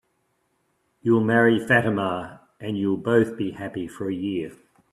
[1.03, 4.51] You'll marry Fatima, and you'll both be happy for a year.